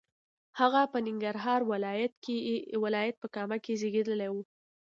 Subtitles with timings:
[0.59, 1.59] هغه په ننګرهار
[2.85, 4.35] ولایت په کامه کې زیږېدلی و.